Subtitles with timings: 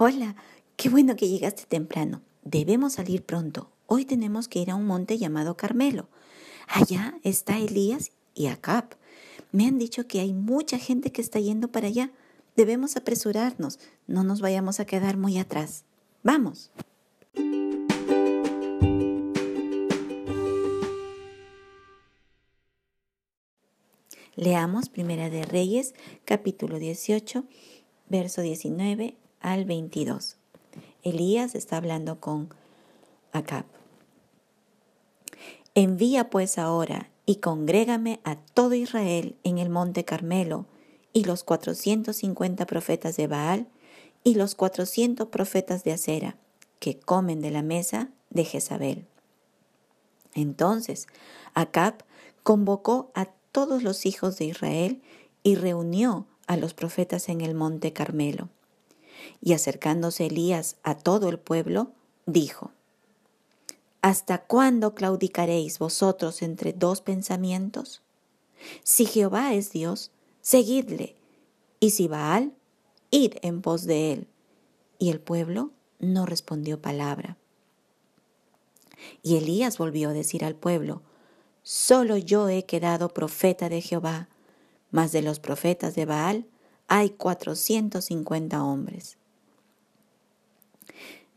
[0.00, 0.36] Hola,
[0.76, 2.22] qué bueno que llegaste temprano.
[2.44, 3.72] Debemos salir pronto.
[3.88, 6.08] Hoy tenemos que ir a un monte llamado Carmelo.
[6.68, 8.96] Allá está Elías y Acab.
[9.50, 12.12] Me han dicho que hay mucha gente que está yendo para allá.
[12.54, 13.80] Debemos apresurarnos.
[14.06, 15.82] No nos vayamos a quedar muy atrás.
[16.22, 16.70] Vamos.
[24.36, 25.92] Leamos Primera de Reyes,
[26.24, 27.42] capítulo 18,
[28.08, 30.36] verso 19 al 22.
[31.02, 32.48] Elías está hablando con
[33.32, 33.64] Acab.
[35.74, 40.66] Envía pues ahora y congrégame a todo Israel en el monte Carmelo,
[41.12, 43.66] y los cuatrocientos cincuenta profetas de Baal,
[44.24, 46.36] y los cuatrocientos profetas de Acera,
[46.80, 49.06] que comen de la mesa de Jezabel.
[50.34, 51.06] Entonces
[51.54, 52.04] Acab
[52.42, 55.02] convocó a todos los hijos de Israel
[55.42, 58.48] y reunió a los profetas en el monte Carmelo.
[59.40, 61.92] Y acercándose Elías a todo el pueblo,
[62.26, 62.72] dijo,
[64.00, 68.02] ¿Hasta cuándo claudicaréis vosotros entre dos pensamientos?
[68.82, 71.16] Si Jehová es Dios, seguidle,
[71.80, 72.52] y si Baal,
[73.10, 74.28] id en pos de él.
[74.98, 77.36] Y el pueblo no respondió palabra.
[79.22, 81.02] Y Elías volvió a decir al pueblo,
[81.62, 84.28] Solo yo he quedado profeta de Jehová,
[84.90, 86.46] mas de los profetas de Baal
[86.88, 89.16] hay cuatrocientos cincuenta hombres.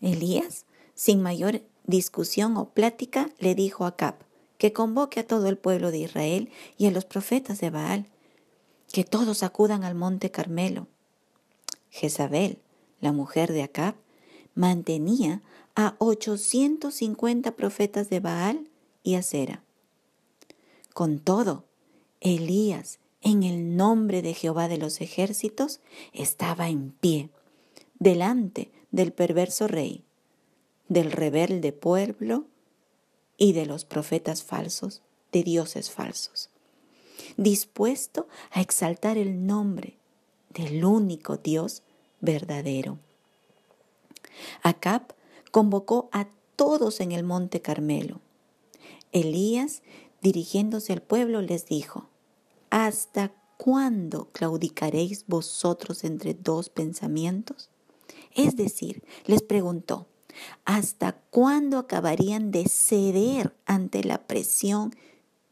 [0.00, 4.22] Elías, sin mayor discusión o plática, le dijo a Cap
[4.56, 8.06] que convoque a todo el pueblo de Israel y a los profetas de Baal,
[8.92, 10.86] que todos acudan al monte Carmelo.
[11.88, 12.58] Jezabel,
[13.00, 13.94] la mujer de Acab,
[14.54, 15.40] mantenía
[15.74, 18.68] a 850 profetas de Baal
[19.02, 19.62] y Acera.
[20.92, 21.64] Con todo,
[22.20, 25.80] Elías, en el nombre de Jehová de los ejércitos,
[26.12, 27.30] estaba en pie,
[27.98, 30.02] delante del perverso rey,
[30.88, 32.46] del rebelde pueblo
[33.36, 36.50] y de los profetas falsos, de dioses falsos,
[37.36, 39.96] dispuesto a exaltar el nombre
[40.52, 41.82] del único Dios
[42.20, 42.98] verdadero.
[44.62, 45.14] Acab
[45.50, 48.20] convocó a todos en el monte Carmelo.
[49.12, 49.82] Elías,
[50.20, 52.09] dirigiéndose al pueblo, les dijo,
[52.70, 57.68] ¿Hasta cuándo claudicaréis vosotros entre dos pensamientos?
[58.34, 60.06] Es decir, les preguntó,
[60.64, 64.94] ¿hasta cuándo acabarían de ceder ante la presión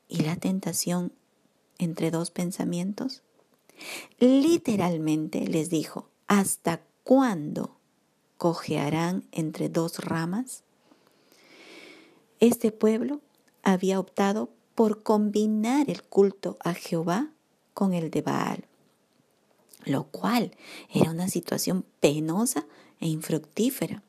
[0.08, 1.12] y la tentación
[1.78, 3.22] entre dos pensamientos?
[4.18, 7.76] Literalmente les dijo, ¿hasta cuándo
[8.36, 10.62] cojearán entre dos ramas?
[12.40, 13.20] Este pueblo
[13.64, 17.32] había optado por combinar el culto a Jehová
[17.74, 18.64] con el de Baal,
[19.84, 20.52] lo cual
[20.94, 22.64] era una situación penosa
[23.00, 24.04] e infructífera.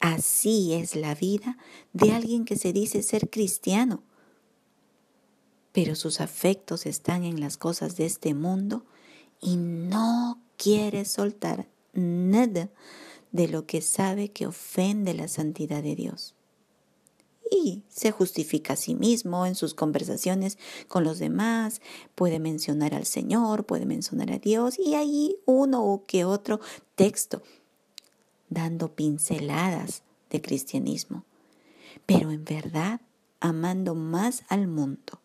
[0.00, 1.56] Así es la vida
[1.94, 4.02] de alguien que se dice ser cristiano,
[5.72, 8.84] pero sus afectos están en las cosas de este mundo
[9.40, 12.68] y no quiere soltar nada
[13.32, 16.34] de lo que sabe que ofende la santidad de Dios.
[17.50, 21.80] Y se justifica a sí mismo en sus conversaciones con los demás,
[22.14, 26.60] puede mencionar al Señor, puede mencionar a Dios y ahí uno o que otro
[26.94, 27.42] texto
[28.48, 31.24] dando pinceladas de cristianismo,
[32.06, 33.00] pero en verdad
[33.40, 35.20] amando más al mundo,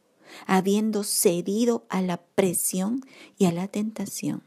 [0.47, 3.01] habiendo cedido a la presión
[3.37, 4.43] y a la tentación.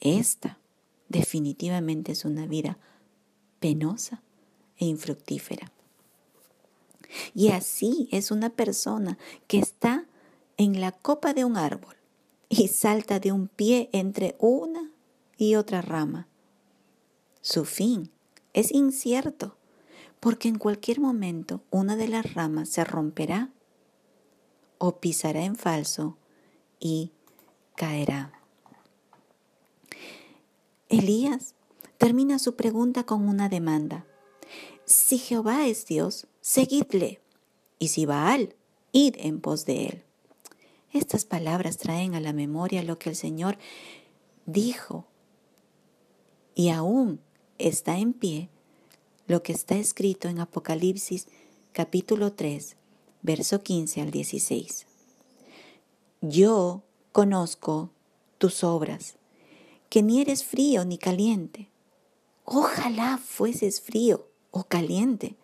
[0.00, 0.58] Esta
[1.08, 2.78] definitivamente es una vida
[3.60, 4.22] penosa
[4.76, 5.72] e infructífera.
[7.34, 10.06] Y así es una persona que está
[10.56, 11.96] en la copa de un árbol
[12.48, 14.90] y salta de un pie entre una
[15.36, 16.28] y otra rama
[17.40, 18.10] su fin
[18.52, 19.56] es incierto,
[20.20, 23.50] porque en cualquier momento una de las ramas se romperá
[24.76, 26.18] o pisará en falso
[26.78, 27.12] y
[27.76, 28.32] caerá.
[30.90, 31.54] Elías
[31.96, 34.04] termina su pregunta con una demanda.
[34.84, 37.20] Si Jehová es Dios, seguidle,
[37.78, 38.54] y si Baal,
[38.92, 40.04] id en pos de él.
[40.92, 43.58] Estas palabras traen a la memoria lo que el Señor
[44.46, 45.06] dijo
[46.54, 47.20] y aún
[47.58, 48.48] está en pie
[49.26, 51.28] lo que está escrito en Apocalipsis
[51.72, 52.76] capítulo 3,
[53.22, 54.86] verso 15 al 16.
[56.20, 56.82] Yo
[57.12, 57.90] conozco
[58.38, 59.14] tus obras,
[59.88, 61.68] que ni eres frío ni caliente.
[62.44, 65.36] Ojalá fueses frío o caliente.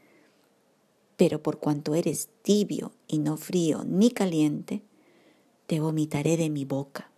[1.16, 4.82] Pero por cuanto eres tibio y no frío ni caliente,
[5.66, 7.10] te vomitaré de mi boca.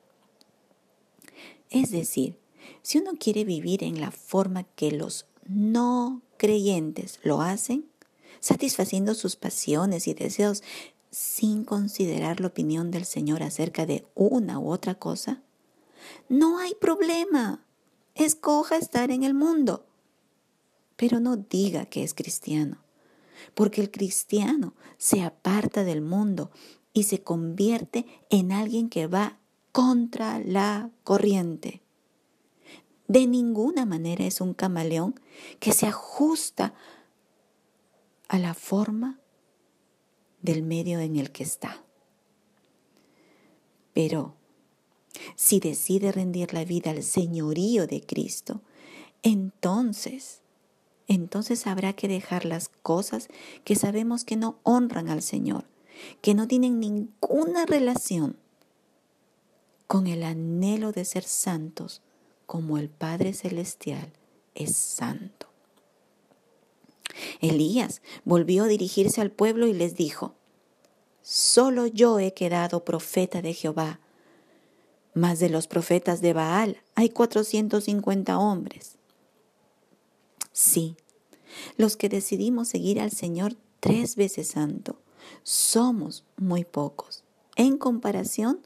[1.71, 2.39] Es decir,
[2.83, 7.87] si uno quiere vivir en la forma que los no creyentes lo hacen,
[8.41, 10.63] satisfaciendo sus pasiones y deseos
[11.11, 15.43] sin considerar la opinión del Señor acerca de una u otra cosa,
[16.29, 17.65] no hay problema.
[18.15, 19.85] Escoja estar en el mundo.
[20.97, 22.79] Pero no diga que es cristiano,
[23.55, 26.51] porque el cristiano se aparta del mundo
[26.93, 29.39] y se convierte en alguien que va
[29.73, 31.83] contra la corriente.
[33.07, 35.19] De ninguna manera es un camaleón
[35.61, 36.75] que se ajusta
[38.29, 39.21] a la forma
[40.43, 41.83] del medio en el que está.
[43.93, 44.37] Pero
[45.35, 48.63] si decide rendir la vida al señorío de Cristo,
[49.23, 50.43] entonces,
[51.09, 53.29] entonces habrá que dejar las cosas
[53.65, 55.65] que sabemos que no honran al Señor,
[56.21, 58.37] que no tienen ninguna relación
[59.87, 62.03] con el anhelo de ser santos
[62.47, 64.13] como el Padre Celestial
[64.55, 65.49] es santo.
[67.41, 70.35] Elías volvió a dirigirse al pueblo y les dijo,
[71.23, 74.01] Solo yo he quedado profeta de Jehová,
[75.15, 78.98] mas de los profetas de Baal hay cuatrocientos cincuenta hombres.
[80.59, 80.97] Sí,
[81.77, 85.01] los que decidimos seguir al Señor tres veces santo,
[85.45, 87.23] somos muy pocos
[87.55, 88.59] en comparación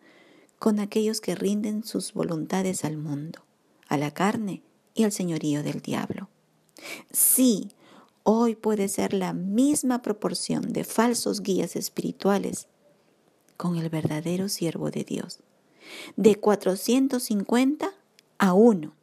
[0.59, 3.45] con aquellos que rinden sus voluntades al mundo,
[3.89, 4.63] a la carne
[4.95, 6.31] y al señorío del diablo.
[7.11, 7.69] Sí,
[8.23, 12.69] hoy puede ser la misma proporción de falsos guías espirituales
[13.59, 15.41] con el verdadero siervo de Dios,
[16.17, 17.93] de 450
[18.39, 18.95] a 1,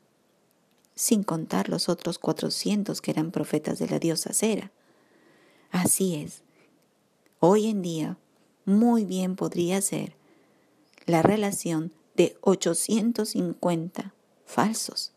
[0.99, 4.69] sin contar los otros 400 que eran profetas de la diosa Cera.
[5.71, 6.43] Así es,
[7.39, 8.17] hoy en día
[8.65, 10.17] muy bien podría ser
[11.05, 14.13] la relación de 850
[14.45, 15.13] falsos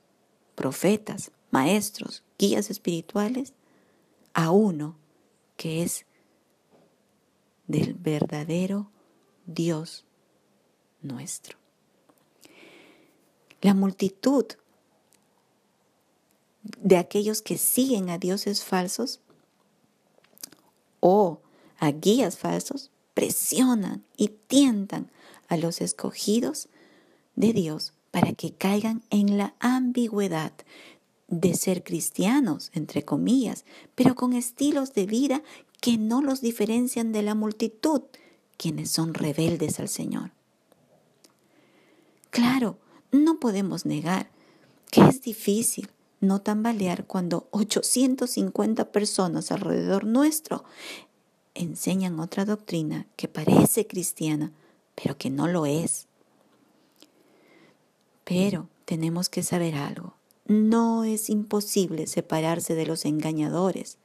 [0.55, 3.53] profetas, maestros, guías espirituales
[4.35, 4.95] a uno
[5.57, 6.07] que es
[7.67, 8.89] del verdadero
[9.47, 10.05] Dios
[11.01, 11.59] nuestro.
[13.61, 14.47] La multitud
[16.63, 19.21] de aquellos que siguen a dioses falsos
[21.01, 21.41] o
[21.79, 25.11] a guías falsos presionan y tientan
[25.49, 26.69] a los escogidos
[27.35, 30.53] de Dios para que caigan en la ambigüedad
[31.29, 35.43] de ser cristianos, entre comillas, pero con estilos de vida
[35.81, 38.03] que no los diferencian de la multitud,
[38.57, 40.31] quienes son rebeldes al Señor.
[42.31, 42.79] Claro,
[43.11, 44.31] no podemos negar
[44.91, 45.89] que es difícil
[46.23, 50.65] no tambalear cuando 850 personas alrededor nuestro
[51.55, 54.53] enseñan otra doctrina que parece cristiana,
[54.95, 56.07] pero que no lo es.
[58.25, 60.15] Pero tenemos que saber algo.
[60.47, 63.99] No es imposible separarse de los engañadores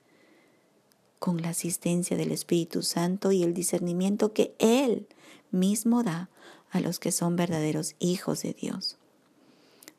[1.19, 5.07] con la asistencia del Espíritu Santo y el discernimiento que Él
[5.51, 6.29] mismo da
[6.71, 8.97] a los que son verdaderos hijos de Dios.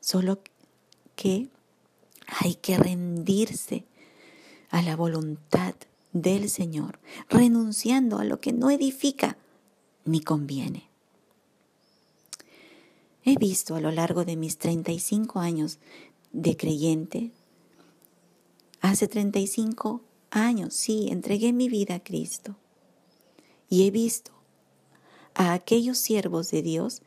[0.01, 0.41] Solo
[1.15, 1.49] que
[2.29, 3.85] hay que rendirse
[4.71, 5.75] a la voluntad
[6.13, 9.37] del Señor, renunciando a lo que no edifica
[10.05, 10.89] ni conviene.
[13.25, 15.79] He visto a lo largo de mis 35 años
[16.33, 17.31] de creyente,
[18.81, 22.57] hace 35 años, sí, entregué mi vida a Cristo.
[23.69, 24.33] Y he visto
[25.35, 27.03] a aquellos siervos de Dios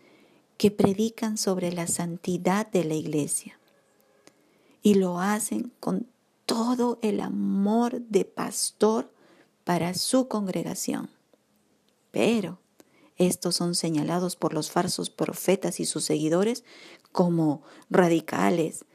[0.58, 3.61] que predican sobre la santidad de la iglesia.
[4.82, 6.08] Y lo hacen con
[6.46, 9.14] todo el amor de pastor
[9.64, 11.10] para su congregación.
[12.12, 12.60] Pero
[13.18, 16.64] estos son señalados por los falsos profetas y sus seguidores
[17.12, 18.86] como radicales,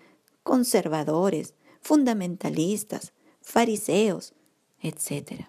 [0.42, 4.34] conservadores, fundamentalistas, fariseos,
[4.80, 5.46] etc.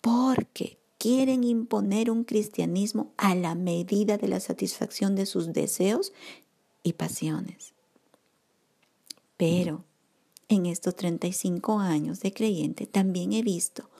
[0.00, 6.12] Porque quieren imponer un cristianismo a la medida de la satisfacción de sus deseos
[6.82, 7.75] y pasiones.
[9.36, 9.84] Pero
[10.48, 13.90] en estos 35 años de creyente también he visto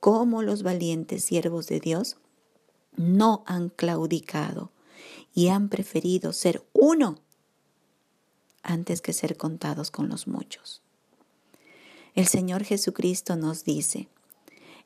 [0.00, 2.16] cómo los valientes siervos de Dios
[2.96, 4.72] no han claudicado
[5.34, 7.18] y han preferido ser uno
[8.62, 10.82] antes que ser contados con los muchos.
[12.14, 14.08] El Señor Jesucristo nos dice,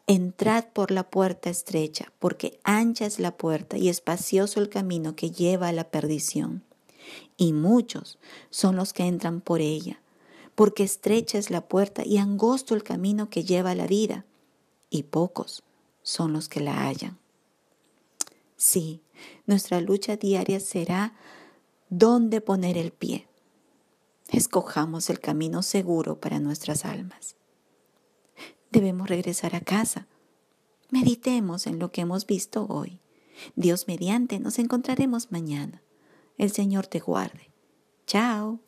[0.07, 5.33] Entrad por la puerta estrecha, porque ancha es la puerta y espacioso el camino que
[5.33, 6.62] lleva a la perdición.
[7.36, 8.18] Y muchos
[8.50, 10.00] son los que entran por ella,
[10.54, 14.25] porque estrecha es la puerta y angosto el camino que lleva a la vida,
[14.90, 15.62] y pocos
[16.02, 17.18] son los que la hallan.
[18.56, 19.02] Sí,
[19.46, 21.14] nuestra lucha diaria será
[21.90, 23.28] dónde poner el pie,
[24.28, 27.36] escojamos el camino seguro para nuestras almas.
[28.70, 30.06] Debemos regresar a casa.
[30.90, 33.00] Meditemos en lo que hemos visto hoy.
[33.54, 35.82] Dios mediante nos encontraremos mañana.
[36.37, 37.50] El Señor te guarde.
[38.07, 38.65] Chao.